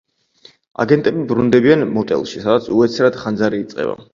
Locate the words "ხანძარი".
3.27-3.63